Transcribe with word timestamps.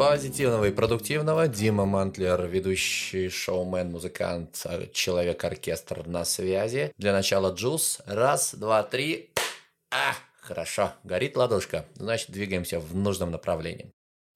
позитивного 0.00 0.64
и 0.64 0.70
продуктивного. 0.72 1.46
Дима 1.46 1.84
Мантлер, 1.84 2.46
ведущий 2.46 3.28
шоумен, 3.28 3.90
музыкант, 3.90 4.66
человек-оркестр 4.94 6.06
на 6.06 6.24
связи. 6.24 6.90
Для 6.96 7.12
начала 7.12 7.52
джуз. 7.52 8.00
Раз, 8.06 8.54
два, 8.54 8.82
три. 8.82 9.28
А, 9.90 10.14
хорошо, 10.40 10.94
горит 11.04 11.36
ладошка. 11.36 11.84
Значит, 11.96 12.30
двигаемся 12.30 12.80
в 12.80 12.96
нужном 12.96 13.30
направлении. 13.30 13.92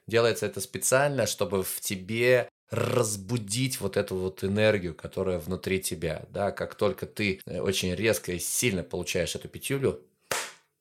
Делается 0.06 0.44
это 0.44 0.60
специально, 0.60 1.26
чтобы 1.26 1.62
в 1.62 1.80
тебе 1.80 2.50
разбудить 2.68 3.80
вот 3.80 3.96
эту 3.96 4.16
вот 4.16 4.44
энергию, 4.44 4.94
которая 4.94 5.38
внутри 5.38 5.80
тебя, 5.80 6.24
да, 6.28 6.50
как 6.50 6.74
только 6.74 7.06
ты 7.06 7.40
э, 7.46 7.60
очень 7.60 7.94
резко 7.94 8.32
и 8.32 8.38
сильно 8.38 8.82
получаешь 8.82 9.34
эту 9.34 9.48
петюлю, 9.48 10.02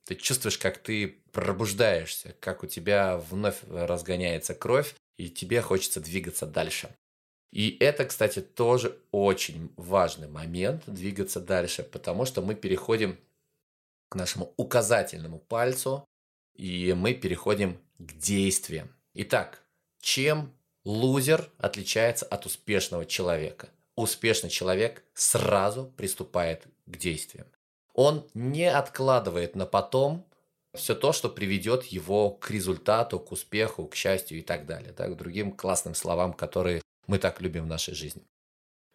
ты 0.06 0.16
чувствуешь, 0.16 0.58
как 0.58 0.78
ты 0.78 1.20
пробуждаешься, 1.32 2.36
как 2.40 2.64
у 2.64 2.68
тебя 2.68 3.18
вновь 3.18 3.60
разгоняется 3.70 4.54
кровь, 4.54 4.96
и 5.18 5.30
тебе 5.30 5.62
хочется 5.62 6.02
двигаться 6.02 6.46
дальше. 6.46 6.96
И 7.52 7.78
это, 7.80 8.06
кстати, 8.06 8.42
тоже 8.42 8.98
очень 9.12 9.72
важный 9.78 10.28
момент 10.28 10.84
двигаться 10.88 11.40
дальше, 11.40 11.84
потому 11.84 12.26
что 12.26 12.42
мы 12.42 12.56
переходим 12.56 13.20
к 14.10 14.16
нашему 14.16 14.54
указательному 14.58 15.40
пальцу, 15.40 16.04
и 16.56 16.94
мы 16.94 17.14
переходим 17.14 17.80
к 18.00 18.14
действиям. 18.14 18.94
Итак, 19.14 19.64
чем 20.02 20.52
лузер 20.84 21.50
отличается 21.60 22.26
от 22.26 22.46
успешного 22.46 23.06
человека? 23.06 23.70
Успешный 23.96 24.50
человек 24.50 25.04
сразу 25.14 25.86
приступает 25.96 26.66
к 26.88 26.98
действиям. 26.98 27.48
Он 27.94 28.28
не 28.34 28.70
откладывает 28.70 29.56
на 29.56 29.66
потом 29.66 30.26
все 30.74 30.96
то, 30.96 31.14
что 31.14 31.30
приведет 31.30 31.84
его 31.86 32.32
к 32.32 32.50
результату, 32.50 33.20
к 33.20 33.32
успеху, 33.32 33.86
к 33.88 33.96
счастью 33.96 34.40
и 34.40 34.42
так 34.42 34.66
далее, 34.66 34.94
да, 34.98 35.08
к 35.08 35.18
другим 35.18 35.52
классным 35.52 35.94
словам, 35.94 36.34
которые 36.34 36.82
мы 37.08 37.20
так 37.20 37.42
любим 37.42 37.66
в 37.66 37.68
нашей 37.68 37.94
жизни. 37.94 38.24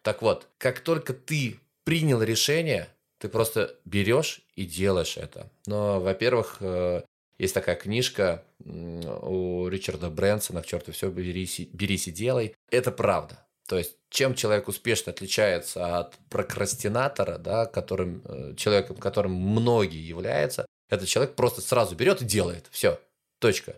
Так 0.01 0.21
вот, 0.21 0.47
как 0.57 0.81
только 0.81 1.13
ты 1.13 1.59
принял 1.83 2.21
решение, 2.21 2.89
ты 3.19 3.29
просто 3.29 3.75
берешь 3.85 4.41
и 4.55 4.65
делаешь 4.65 5.17
это. 5.17 5.49
Но, 5.65 5.99
во-первых, 5.99 6.57
э, 6.61 7.03
есть 7.37 7.53
такая 7.53 7.75
книжка 7.75 8.43
у 8.65 9.67
Ричарда 9.67 10.09
Брэнсона 10.09 10.61
«К 10.61 10.65
черту 10.65 10.91
все, 10.91 11.09
берись, 11.09 11.59
берись 11.71 12.07
и 12.07 12.11
делай». 12.11 12.55
Это 12.69 12.91
правда. 12.91 13.45
То 13.69 13.77
есть, 13.77 13.97
чем 14.09 14.33
человек 14.33 14.67
успешно 14.67 15.11
отличается 15.11 15.99
от 15.99 16.15
прокрастинатора, 16.31 17.37
да, 17.37 17.67
которым, 17.67 18.23
э, 18.25 18.55
человеком, 18.57 18.97
которым 18.97 19.33
многие 19.33 20.01
являются, 20.01 20.65
этот 20.89 21.07
человек 21.07 21.35
просто 21.35 21.61
сразу 21.61 21.95
берет 21.95 22.23
и 22.23 22.25
делает. 22.25 22.65
Все, 22.71 22.99
точка. 23.37 23.75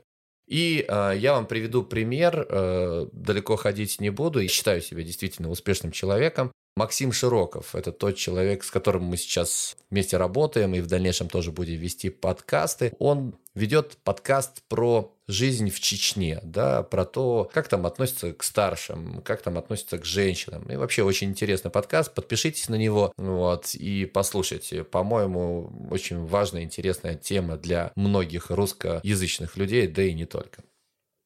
И 0.47 0.85
э, 0.87 1.13
я 1.17 1.33
вам 1.33 1.45
приведу 1.45 1.83
пример, 1.83 2.47
э, 2.47 3.07
далеко 3.11 3.57
ходить 3.57 3.99
не 3.99 4.11
буду, 4.11 4.39
и 4.39 4.47
считаю 4.47 4.81
себя 4.81 5.03
действительно 5.03 5.49
успешным 5.49 5.91
человеком. 5.91 6.53
Максим 6.77 7.11
Широков– 7.11 7.75
это 7.75 7.91
тот 7.91 8.15
человек, 8.15 8.63
с 8.63 8.71
которым 8.71 9.03
мы 9.03 9.17
сейчас 9.17 9.75
вместе 9.89 10.15
работаем 10.15 10.73
и 10.73 10.79
в 10.79 10.87
дальнейшем 10.87 11.27
тоже 11.27 11.51
будем 11.51 11.77
вести 11.77 12.09
подкасты. 12.09 12.93
Он 12.97 13.35
ведет 13.55 13.97
подкаст 14.03 14.63
про 14.69 15.13
жизнь 15.27 15.69
в 15.69 15.81
Чечне, 15.81 16.39
да, 16.43 16.83
про 16.83 17.03
то, 17.03 17.49
как 17.53 17.67
там 17.67 17.85
относятся 17.85 18.31
к 18.33 18.43
старшим, 18.43 19.21
как 19.21 19.41
там 19.41 19.57
относятся 19.57 19.97
к 19.97 20.05
женщинам. 20.05 20.63
И 20.71 20.77
вообще 20.77 21.03
очень 21.03 21.29
интересный 21.29 21.71
подкаст, 21.71 22.13
подпишитесь 22.13 22.69
на 22.69 22.75
него, 22.75 23.11
вот, 23.17 23.75
и 23.75 24.05
послушайте. 24.05 24.85
По-моему, 24.85 25.89
очень 25.91 26.25
важная, 26.25 26.63
интересная 26.63 27.15
тема 27.15 27.57
для 27.57 27.91
многих 27.95 28.49
русскоязычных 28.49 29.57
людей, 29.57 29.87
да 29.87 30.03
и 30.03 30.13
не 30.13 30.25
только. 30.25 30.63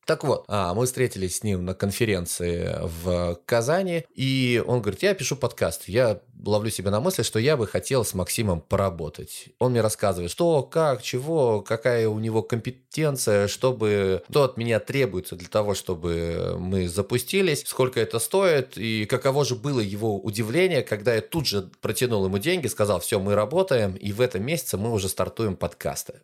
Так 0.06 0.24
вот, 0.24 0.46
а, 0.48 0.76
мы 0.76 0.86
встретились 0.86 1.38
с 1.38 1.44
ним 1.44 1.66
на 1.66 1.74
конференции 1.74 2.78
в 2.82 3.40
Казани, 3.46 4.06
и 4.14 4.64
он 4.66 4.82
говорит, 4.82 5.02
я 5.02 5.16
пишу 5.16 5.36
подкаст, 5.36 5.88
я 5.88 6.22
ловлю 6.46 6.70
себя 6.70 6.92
на 6.92 7.00
мысли, 7.00 7.24
что 7.24 7.40
я 7.40 7.58
бы 7.58 7.66
хотел 7.66 8.06
с 8.06 8.14
Максимом 8.14 8.62
поработать. 8.62 9.48
Он 9.58 9.72
мне 9.72 9.82
рассказывает, 9.82 10.30
что, 10.30 10.62
как, 10.62 11.02
чего, 11.02 11.62
какая 11.62 12.08
у 12.08 12.20
него 12.20 12.44
компетенция, 12.44 13.48
чтобы, 13.48 14.22
что 14.30 14.44
от 14.44 14.58
меня 14.58 14.80
требуется 14.80 15.36
для 15.36 15.48
того, 15.48 15.74
чтобы 15.74 16.56
мы 16.60 16.88
запустились, 16.88 17.64
сколько 17.66 18.00
это 18.00 18.20
стоит, 18.20 18.78
и 18.78 19.06
каково 19.06 19.44
же 19.44 19.56
было 19.56 19.80
его 19.80 20.20
удивление, 20.20 20.84
когда 20.84 21.16
я 21.16 21.22
тут 21.22 21.48
же 21.48 21.72
протянул 21.82 22.26
ему 22.26 22.38
деньги, 22.38 22.68
сказал, 22.68 23.00
все, 23.00 23.20
мы 23.20 23.34
работаем, 23.34 23.96
и 23.96 24.12
в 24.12 24.22
этом 24.22 24.46
месяце 24.46 24.78
мы 24.78 24.92
уже 24.92 25.10
стартуем 25.10 25.56
подкасты 25.56 26.22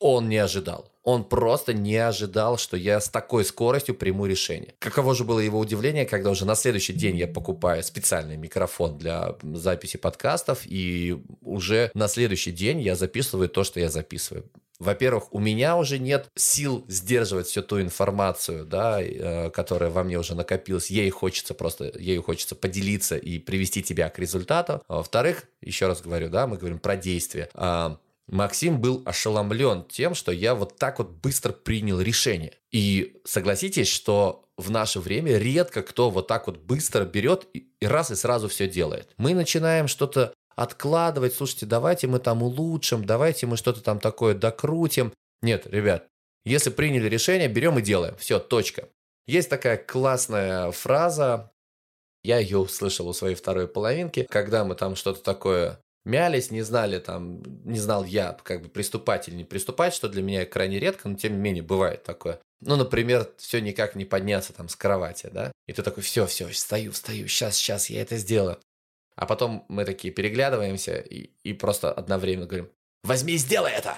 он 0.00 0.28
не 0.28 0.38
ожидал. 0.38 0.90
Он 1.02 1.24
просто 1.24 1.72
не 1.72 1.96
ожидал, 1.96 2.58
что 2.58 2.76
я 2.76 3.00
с 3.00 3.08
такой 3.08 3.44
скоростью 3.44 3.94
приму 3.94 4.26
решение. 4.26 4.74
Каково 4.78 5.14
же 5.14 5.24
было 5.24 5.38
его 5.40 5.58
удивление, 5.58 6.04
когда 6.04 6.30
уже 6.30 6.44
на 6.44 6.54
следующий 6.54 6.92
день 6.92 7.16
я 7.16 7.28
покупаю 7.28 7.82
специальный 7.82 8.36
микрофон 8.36 8.98
для 8.98 9.36
записи 9.42 9.96
подкастов, 9.96 10.62
и 10.64 11.22
уже 11.42 11.90
на 11.94 12.08
следующий 12.08 12.52
день 12.52 12.80
я 12.80 12.96
записываю 12.96 13.48
то, 13.48 13.64
что 13.64 13.80
я 13.80 13.88
записываю. 13.88 14.50
Во-первых, 14.78 15.34
у 15.34 15.40
меня 15.40 15.76
уже 15.76 15.98
нет 15.98 16.28
сил 16.34 16.86
сдерживать 16.88 17.48
всю 17.48 17.62
ту 17.62 17.82
информацию, 17.82 18.64
да, 18.64 19.02
э, 19.02 19.50
которая 19.50 19.90
во 19.90 20.02
мне 20.02 20.18
уже 20.18 20.34
накопилась. 20.34 20.90
Ей 20.90 21.10
хочется 21.10 21.52
просто, 21.52 21.92
ею 21.98 22.22
хочется 22.22 22.54
поделиться 22.54 23.18
и 23.18 23.38
привести 23.38 23.82
тебя 23.82 24.08
к 24.08 24.18
результату. 24.18 24.82
А 24.88 24.96
во-вторых, 24.96 25.44
еще 25.60 25.86
раз 25.86 26.00
говорю, 26.00 26.30
да, 26.30 26.46
мы 26.46 26.56
говорим 26.56 26.78
про 26.78 26.96
действие 26.96 27.50
а, 27.52 27.98
Максим 28.30 28.80
был 28.80 29.02
ошеломлен 29.04 29.84
тем, 29.84 30.14
что 30.14 30.30
я 30.30 30.54
вот 30.54 30.76
так 30.76 30.98
вот 30.98 31.10
быстро 31.10 31.52
принял 31.52 32.00
решение. 32.00 32.54
И 32.70 33.20
согласитесь, 33.24 33.88
что 33.88 34.44
в 34.56 34.70
наше 34.70 35.00
время 35.00 35.36
редко 35.36 35.82
кто 35.82 36.10
вот 36.10 36.28
так 36.28 36.46
вот 36.46 36.58
быстро 36.58 37.04
берет 37.04 37.46
и 37.52 37.68
раз 37.80 38.10
и 38.12 38.14
сразу 38.14 38.48
все 38.48 38.68
делает. 38.68 39.08
Мы 39.16 39.34
начинаем 39.34 39.88
что-то 39.88 40.32
откладывать, 40.54 41.34
слушайте, 41.34 41.66
давайте 41.66 42.06
мы 42.06 42.20
там 42.20 42.42
улучшим, 42.42 43.04
давайте 43.04 43.46
мы 43.46 43.56
что-то 43.56 43.82
там 43.82 43.98
такое 43.98 44.34
докрутим. 44.34 45.12
Нет, 45.42 45.66
ребят, 45.66 46.06
если 46.44 46.70
приняли 46.70 47.08
решение, 47.08 47.48
берем 47.48 47.78
и 47.78 47.82
делаем. 47.82 48.16
Все, 48.16 48.38
точка. 48.38 48.88
Есть 49.26 49.50
такая 49.50 49.76
классная 49.76 50.70
фраза, 50.70 51.50
я 52.22 52.38
ее 52.38 52.58
услышал 52.58 53.08
у 53.08 53.12
своей 53.12 53.34
второй 53.34 53.66
половинки, 53.66 54.26
когда 54.30 54.64
мы 54.64 54.74
там 54.74 54.94
что-то 54.94 55.22
такое 55.22 55.80
мялись, 56.04 56.50
не 56.50 56.62
знали 56.62 56.98
там, 56.98 57.42
не 57.64 57.78
знал 57.78 58.04
я, 58.04 58.36
как 58.42 58.62
бы 58.62 58.68
приступать 58.68 59.28
или 59.28 59.36
не 59.36 59.44
приступать, 59.44 59.94
что 59.94 60.08
для 60.08 60.22
меня 60.22 60.46
крайне 60.46 60.78
редко, 60.78 61.08
но 61.08 61.16
тем 61.16 61.34
не 61.34 61.38
менее 61.38 61.62
бывает 61.62 62.02
такое. 62.04 62.40
Ну, 62.60 62.76
например, 62.76 63.30
все 63.38 63.60
никак 63.60 63.94
не 63.94 64.04
подняться 64.04 64.52
там 64.52 64.68
с 64.68 64.76
кровати, 64.76 65.30
да, 65.32 65.52
и 65.66 65.72
ты 65.72 65.82
такой, 65.82 66.02
все, 66.02 66.26
все, 66.26 66.46
встаю, 66.48 66.92
встаю, 66.92 67.26
сейчас, 67.26 67.56
сейчас 67.56 67.90
я 67.90 68.02
это 68.02 68.16
сделаю. 68.16 68.58
А 69.16 69.26
потом 69.26 69.64
мы 69.68 69.84
такие 69.84 70.12
переглядываемся 70.12 70.98
и, 70.98 71.30
и 71.42 71.52
просто 71.52 71.92
одновременно 71.92 72.46
говорим, 72.46 72.70
возьми 73.02 73.34
и 73.34 73.38
сделай 73.38 73.72
это! 73.72 73.96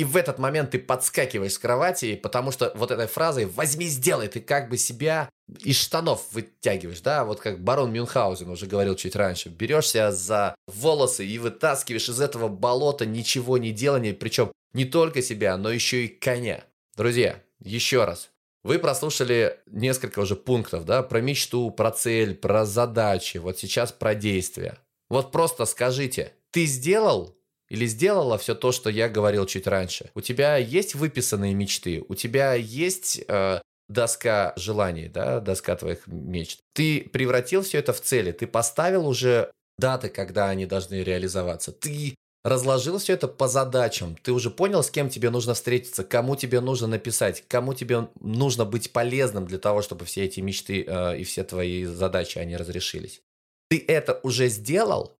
И 0.00 0.04
в 0.04 0.16
этот 0.16 0.38
момент 0.38 0.70
ты 0.70 0.78
подскакиваешь 0.78 1.52
с 1.52 1.58
кровати, 1.58 2.16
потому 2.16 2.52
что 2.52 2.72
вот 2.74 2.90
этой 2.90 3.06
фразой 3.06 3.44
«возьми, 3.44 3.84
сделай», 3.86 4.28
ты 4.28 4.40
как 4.40 4.70
бы 4.70 4.78
себя 4.78 5.28
из 5.58 5.76
штанов 5.76 6.24
вытягиваешь, 6.32 7.02
да, 7.02 7.26
вот 7.26 7.40
как 7.40 7.62
барон 7.62 7.92
Мюнхгаузен 7.92 8.48
уже 8.48 8.64
говорил 8.64 8.94
чуть 8.94 9.14
раньше, 9.14 9.50
берешься 9.50 10.10
за 10.10 10.54
волосы 10.66 11.26
и 11.26 11.38
вытаскиваешь 11.38 12.08
из 12.08 12.18
этого 12.18 12.48
болота 12.48 13.04
ничего 13.04 13.58
не 13.58 13.72
делания, 13.72 14.14
причем 14.14 14.50
не 14.72 14.86
только 14.86 15.20
себя, 15.20 15.58
но 15.58 15.70
еще 15.70 16.06
и 16.06 16.08
коня. 16.08 16.64
Друзья, 16.96 17.42
еще 17.58 18.06
раз, 18.06 18.30
вы 18.62 18.78
прослушали 18.78 19.58
несколько 19.66 20.20
уже 20.20 20.34
пунктов, 20.34 20.86
да, 20.86 21.02
про 21.02 21.20
мечту, 21.20 21.70
про 21.70 21.90
цель, 21.90 22.34
про 22.34 22.64
задачи, 22.64 23.36
вот 23.36 23.58
сейчас 23.58 23.92
про 23.92 24.14
действия. 24.14 24.78
Вот 25.10 25.30
просто 25.30 25.66
скажите, 25.66 26.32
ты 26.52 26.64
сделал 26.64 27.36
или 27.70 27.86
сделала 27.86 28.36
все 28.36 28.54
то, 28.54 28.72
что 28.72 28.90
я 28.90 29.08
говорил 29.08 29.46
чуть 29.46 29.66
раньше. 29.66 30.10
У 30.14 30.20
тебя 30.20 30.56
есть 30.56 30.94
выписанные 30.94 31.54
мечты, 31.54 32.04
у 32.08 32.14
тебя 32.14 32.54
есть 32.54 33.22
э, 33.26 33.60
доска 33.88 34.52
желаний, 34.56 35.08
да, 35.08 35.40
доска 35.40 35.76
твоих 35.76 36.06
мечт. 36.06 36.60
Ты 36.74 37.08
превратил 37.12 37.62
все 37.62 37.78
это 37.78 37.92
в 37.92 38.00
цели, 38.00 38.32
ты 38.32 38.46
поставил 38.46 39.06
уже 39.06 39.50
даты, 39.78 40.08
когда 40.08 40.48
они 40.48 40.66
должны 40.66 41.02
реализоваться. 41.02 41.72
Ты 41.72 42.16
разложил 42.44 42.98
все 42.98 43.14
это 43.14 43.28
по 43.28 43.48
задачам. 43.48 44.16
Ты 44.22 44.32
уже 44.32 44.50
понял, 44.50 44.82
с 44.82 44.90
кем 44.90 45.08
тебе 45.08 45.30
нужно 45.30 45.54
встретиться, 45.54 46.04
кому 46.04 46.36
тебе 46.36 46.60
нужно 46.60 46.86
написать, 46.86 47.44
кому 47.48 47.74
тебе 47.74 48.08
нужно 48.20 48.64
быть 48.64 48.92
полезным 48.92 49.46
для 49.46 49.58
того, 49.58 49.82
чтобы 49.82 50.04
все 50.06 50.24
эти 50.24 50.40
мечты 50.40 50.84
э, 50.86 51.18
и 51.18 51.24
все 51.24 51.44
твои 51.44 51.84
задачи, 51.84 52.38
они 52.38 52.56
разрешились. 52.56 53.22
Ты 53.68 53.84
это 53.86 54.18
уже 54.22 54.48
сделал, 54.48 55.16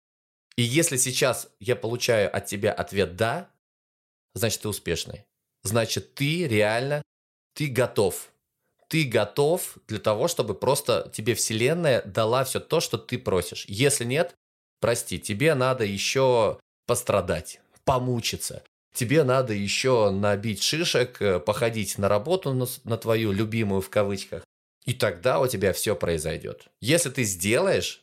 и 0.60 0.62
если 0.62 0.98
сейчас 0.98 1.48
я 1.58 1.74
получаю 1.74 2.36
от 2.36 2.44
тебя 2.44 2.70
ответ 2.70 3.16
«да», 3.16 3.48
значит, 4.34 4.60
ты 4.60 4.68
успешный. 4.68 5.24
Значит, 5.62 6.14
ты 6.14 6.46
реально, 6.46 7.00
ты 7.54 7.68
готов. 7.68 8.30
Ты 8.86 9.04
готов 9.04 9.78
для 9.88 9.98
того, 9.98 10.28
чтобы 10.28 10.54
просто 10.54 11.10
тебе 11.14 11.34
Вселенная 11.34 12.02
дала 12.02 12.44
все 12.44 12.60
то, 12.60 12.80
что 12.80 12.98
ты 12.98 13.18
просишь. 13.18 13.64
Если 13.68 14.04
нет, 14.04 14.34
прости, 14.82 15.18
тебе 15.18 15.54
надо 15.54 15.86
еще 15.86 16.60
пострадать, 16.86 17.62
помучиться, 17.86 18.62
тебе 18.92 19.24
надо 19.24 19.54
еще 19.54 20.10
набить 20.10 20.62
шишек, 20.62 21.22
э, 21.22 21.40
походить 21.40 21.96
на 21.96 22.10
работу 22.10 22.52
на, 22.52 22.66
на 22.84 22.98
твою 22.98 23.32
любимую 23.32 23.80
в 23.80 23.88
кавычках, 23.88 24.44
и 24.84 24.92
тогда 24.92 25.40
у 25.40 25.46
тебя 25.46 25.72
все 25.72 25.96
произойдет. 25.96 26.66
Если 26.82 27.08
ты 27.08 27.22
сделаешь 27.22 28.02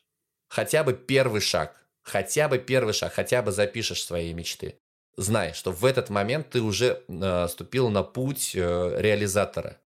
хотя 0.50 0.84
бы 0.84 0.94
первый 0.94 1.42
шаг, 1.42 1.84
хотя 2.08 2.48
бы 2.48 2.58
первый 2.58 2.94
шаг, 2.94 3.14
хотя 3.14 3.42
бы 3.42 3.52
запишешь 3.52 4.04
свои 4.04 4.34
мечты, 4.34 4.80
знай, 5.18 5.54
что 5.54 5.72
в 5.72 5.84
этот 5.84 6.10
момент 6.10 6.50
ты 6.50 6.62
уже 6.62 7.04
э, 7.08 7.48
ступил 7.50 7.90
на 7.90 8.04
путь 8.04 8.56
э, 8.56 9.02
реализатора, 9.02 9.78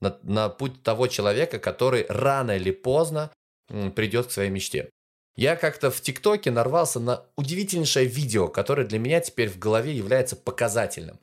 на, 0.00 0.18
на 0.22 0.48
путь 0.48 0.82
того 0.82 1.06
человека, 1.06 1.58
который 1.58 2.06
рано 2.08 2.56
или 2.56 2.72
поздно 2.72 3.30
э, 3.68 3.90
придет 3.90 4.26
к 4.26 4.30
своей 4.32 4.50
мечте. 4.50 4.90
Я 5.36 5.56
как-то 5.56 5.90
в 5.90 6.00
ТикТоке 6.00 6.50
нарвался 6.50 7.00
на 7.00 7.24
удивительнейшее 7.36 8.06
видео, 8.06 8.48
которое 8.48 8.86
для 8.86 8.98
меня 8.98 9.20
теперь 9.20 9.48
в 9.48 9.58
голове 9.58 9.92
является 9.92 10.36
показательным. 10.36 11.20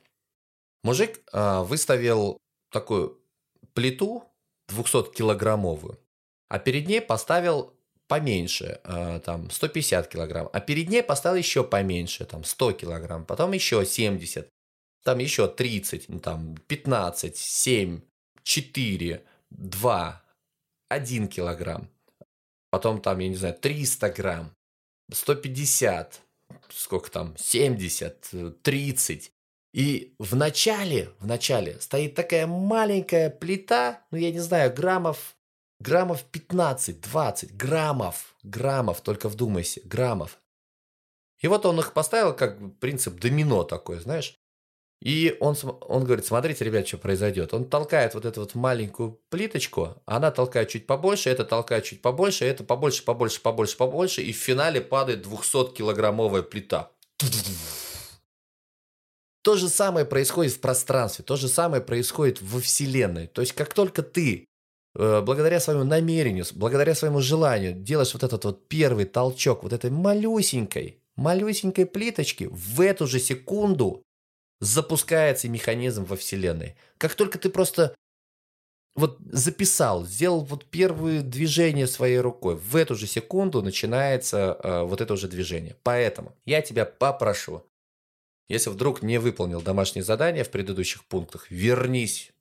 Мужик 0.82 1.20
э, 1.32 1.60
выставил 1.62 2.38
такую 2.70 3.20
плиту 3.74 4.24
200-килограммовую, 4.70 5.98
а 6.48 6.58
перед 6.58 6.88
ней 6.88 7.02
поставил 7.02 7.74
поменьше, 8.12 8.78
э, 8.84 9.20
там 9.24 9.50
150 9.50 10.06
килограмм, 10.08 10.50
а 10.52 10.60
перед 10.60 10.90
ней 10.90 11.02
поставил 11.02 11.38
еще 11.38 11.64
поменьше, 11.64 12.26
там 12.26 12.44
100 12.44 12.72
килограмм, 12.72 13.24
потом 13.24 13.52
еще 13.52 13.86
70, 13.86 14.50
там 15.02 15.18
еще 15.18 15.48
30, 15.48 16.10
ну, 16.10 16.20
там 16.20 16.56
15, 16.66 17.34
7, 17.34 18.02
4, 18.42 19.24
2, 19.50 20.22
1 20.90 21.28
килограмм, 21.28 21.88
потом 22.70 23.00
там, 23.00 23.18
я 23.20 23.28
не 23.28 23.36
знаю, 23.36 23.54
300 23.54 24.10
грамм, 24.10 24.54
150, 25.10 26.20
сколько 26.68 27.10
там, 27.10 27.34
70, 27.38 28.60
30. 28.62 29.32
И 29.72 30.14
в 30.18 30.36
начале, 30.36 31.08
в 31.18 31.26
начале 31.26 31.80
стоит 31.80 32.14
такая 32.14 32.46
маленькая 32.46 33.30
плита, 33.30 34.02
ну 34.10 34.18
я 34.18 34.30
не 34.30 34.40
знаю, 34.40 34.70
граммов 34.74 35.34
Граммов 35.82 36.24
15-20 36.30 37.54
граммов. 37.54 38.36
Граммов, 38.44 39.00
только 39.00 39.28
вдумайся, 39.28 39.80
граммов. 39.84 40.38
И 41.40 41.48
вот 41.48 41.66
он 41.66 41.80
их 41.80 41.92
поставил 41.92 42.34
как 42.34 42.58
принцип 42.78 43.18
домино 43.18 43.64
такой, 43.64 43.98
знаешь. 43.98 44.38
И 45.00 45.36
он, 45.40 45.56
он 45.80 46.04
говорит, 46.04 46.24
смотрите, 46.24 46.64
ребят, 46.64 46.86
что 46.86 46.98
произойдет. 46.98 47.52
Он 47.52 47.64
толкает 47.64 48.14
вот 48.14 48.24
эту 48.24 48.42
вот 48.42 48.54
маленькую 48.54 49.20
плиточку, 49.28 50.00
она 50.06 50.30
толкает 50.30 50.68
чуть 50.68 50.86
побольше, 50.86 51.30
это 51.30 51.44
толкает 51.44 51.82
чуть 51.84 52.00
побольше, 52.00 52.44
это 52.44 52.62
побольше, 52.62 53.04
побольше, 53.04 53.40
побольше, 53.40 53.76
побольше, 53.76 54.22
и 54.22 54.32
в 54.32 54.36
финале 54.36 54.80
падает 54.80 55.26
200-килограммовая 55.26 56.42
плита. 56.42 56.92
То 59.42 59.56
же 59.56 59.68
самое 59.68 60.06
происходит 60.06 60.52
в 60.52 60.60
пространстве, 60.60 61.24
то 61.24 61.34
же 61.34 61.48
самое 61.48 61.82
происходит 61.82 62.40
во 62.40 62.60
Вселенной. 62.60 63.26
То 63.26 63.40
есть, 63.40 63.54
как 63.54 63.74
только 63.74 64.04
ты 64.04 64.46
благодаря 64.94 65.60
своему 65.60 65.84
намерению, 65.84 66.44
благодаря 66.54 66.94
своему 66.94 67.20
желанию 67.20 67.72
делаешь 67.72 68.12
вот 68.12 68.22
этот 68.22 68.44
вот 68.44 68.68
первый 68.68 69.04
толчок 69.06 69.62
вот 69.62 69.72
этой 69.72 69.90
малюсенькой, 69.90 71.00
малюсенькой 71.16 71.86
плиточки, 71.86 72.48
в 72.50 72.80
эту 72.80 73.06
же 73.06 73.18
секунду 73.18 74.02
запускается 74.60 75.48
механизм 75.48 76.04
во 76.04 76.16
Вселенной. 76.16 76.76
Как 76.98 77.14
только 77.14 77.38
ты 77.38 77.50
просто 77.50 77.94
вот 78.94 79.18
записал, 79.30 80.04
сделал 80.04 80.44
вот 80.44 80.66
первые 80.66 81.22
движения 81.22 81.86
своей 81.86 82.18
рукой, 82.18 82.56
в 82.56 82.76
эту 82.76 82.94
же 82.94 83.06
секунду 83.06 83.62
начинается 83.62 84.58
э, 84.62 84.82
вот 84.82 85.00
это 85.00 85.14
уже 85.14 85.28
движение. 85.28 85.76
Поэтому 85.82 86.36
я 86.44 86.60
тебя 86.62 86.84
попрошу, 86.84 87.66
если 88.48 88.70
вдруг 88.70 89.02
не 89.02 89.18
выполнил 89.18 89.62
домашнее 89.62 90.02
задание 90.04 90.44
в 90.44 90.50
предыдущих 90.50 91.04
пунктах, 91.06 91.50
вернись 91.50 92.32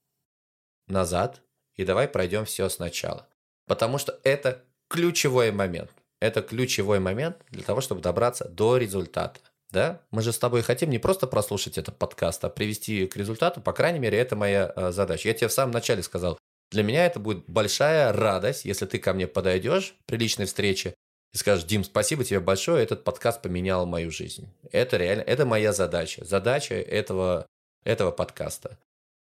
назад, 0.88 1.42
и 1.82 1.86
давай 1.86 2.08
пройдем 2.08 2.46
все 2.46 2.70
сначала. 2.70 3.28
Потому 3.68 3.98
что 3.98 4.20
это 4.24 4.64
ключевой 4.88 5.52
момент. 5.52 5.92
Это 6.20 6.42
ключевой 6.42 7.00
момент 7.00 7.38
для 7.50 7.64
того, 7.64 7.82
чтобы 7.82 8.02
добраться 8.02 8.48
до 8.48 8.78
результата. 8.78 9.40
Да? 9.72 10.02
Мы 10.12 10.22
же 10.22 10.34
с 10.34 10.38
тобой 10.38 10.62
хотим 10.62 10.90
не 10.90 11.00
просто 11.00 11.28
прослушать 11.28 11.78
этот 11.78 11.98
подкаст, 11.98 12.44
а 12.44 12.50
привести 12.50 13.08
к 13.08 13.16
результату. 13.16 13.62
По 13.62 13.74
крайней 13.74 14.00
мере, 14.00 14.18
это 14.18 14.36
моя 14.36 14.72
э, 14.76 14.92
задача. 14.92 15.30
Я 15.30 15.34
тебе 15.34 15.48
в 15.48 15.54
самом 15.54 15.72
начале 15.72 16.04
сказал, 16.04 16.38
для 16.72 16.84
меня 16.84 17.06
это 17.06 17.20
будет 17.20 17.46
большая 17.48 18.14
радость, 18.14 18.66
если 18.66 18.86
ты 18.86 19.00
ко 19.00 19.14
мне 19.14 19.28
подойдешь 19.28 19.96
при 20.06 20.18
личной 20.18 20.46
встрече 20.46 20.94
и 21.34 21.38
скажешь, 21.38 21.66
Дим, 21.66 21.84
спасибо 21.84 22.24
тебе 22.24 22.42
большое, 22.42 22.84
этот 22.84 23.04
подкаст 23.04 23.42
поменял 23.42 23.86
мою 23.86 24.12
жизнь. 24.12 24.50
Это 24.72 24.98
реально, 24.98 25.22
это 25.22 25.46
моя 25.46 25.72
задача. 25.74 26.26
Задача 26.26 26.76
этого, 26.76 27.46
этого 27.86 28.12
подкаста 28.12 28.78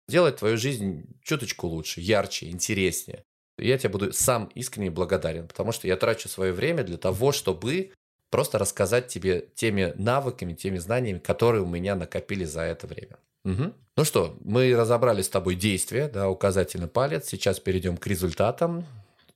сделать 0.08 0.38
твою 0.38 0.58
жизнь 0.58 1.06
чуточку 1.22 1.68
лучше, 1.68 2.02
ярче, 2.02 2.50
интереснее. 2.50 3.24
Я 3.58 3.78
тебе 3.78 3.90
буду 3.90 4.14
сам 4.14 4.46
искренне 4.56 4.92
благодарен, 4.92 5.48
потому 5.48 5.72
что 5.72 5.88
я 5.88 5.98
трачу 5.98 6.30
свое 6.30 6.54
время 6.54 6.84
для 6.84 6.98
того, 6.98 7.32
чтобы 7.32 7.92
просто 8.30 8.60
рассказать 8.60 9.08
тебе 9.08 9.50
теми 9.56 9.94
навыками, 9.98 10.54
теми 10.54 10.78
знаниями, 10.78 11.20
которые 11.20 11.64
у 11.64 11.68
меня 11.68 11.96
накопили 11.96 12.46
за 12.46 12.62
это 12.62 12.88
время. 12.88 13.18
Угу. 13.46 13.74
Ну 13.96 14.04
что, 14.04 14.38
мы 14.42 14.76
разобрали 14.76 15.22
с 15.22 15.30
тобой 15.30 15.56
действия, 15.56 16.08
да, 16.08 16.30
указательный 16.30 16.88
палец. 16.88 17.28
Сейчас 17.28 17.60
перейдем 17.60 17.98
к 17.98 18.06
результатам. 18.06 18.86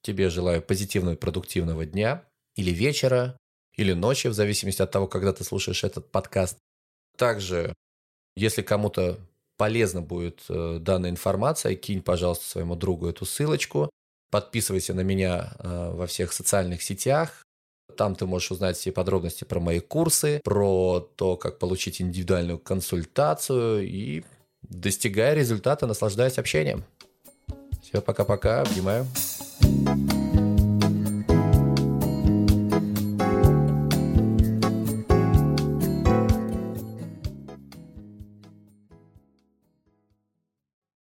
Тебе 0.02 0.30
желаю 0.30 0.62
позитивного 0.62 1.16
и 1.16 1.18
продуктивного 1.18 1.86
дня 1.86 2.24
или 2.56 2.72
вечера, 2.72 3.38
или 3.76 3.94
ночи, 3.94 4.28
в 4.28 4.34
зависимости 4.34 4.82
от 4.82 4.92
того, 4.92 5.08
когда 5.08 5.32
ты 5.34 5.44
слушаешь 5.44 5.84
этот 5.84 6.12
подкаст. 6.12 6.58
Также, 7.18 7.74
если 8.36 8.62
кому-то 8.62 9.20
полезна 9.62 10.02
будет 10.02 10.42
э, 10.50 10.80
данная 10.82 11.12
информация, 11.12 11.76
кинь, 11.76 12.02
пожалуйста, 12.02 12.50
своему 12.50 12.76
другу 12.76 13.08
эту 13.08 13.28
ссылочку. 13.28 13.92
Подписывайся 14.32 14.96
на 14.96 15.02
меня 15.02 15.54
э, 15.60 15.92
во 15.94 16.08
всех 16.08 16.34
социальных 16.34 16.82
сетях. 16.82 17.44
Там 17.96 18.16
ты 18.16 18.26
можешь 18.26 18.50
узнать 18.50 18.76
все 18.76 18.92
подробности 18.92 19.44
про 19.44 19.60
мои 19.60 19.80
курсы, 19.80 20.42
про 20.44 21.08
то, 21.16 21.38
как 21.38 21.60
получить 21.60 22.02
индивидуальную 22.02 22.58
консультацию 22.58 23.88
и 23.88 24.24
достигая 24.64 25.36
результата, 25.36 25.86
наслаждаясь 25.86 26.40
общением. 26.40 26.84
Все, 27.84 28.02
пока-пока, 28.02 28.64
обнимаю. 28.64 29.06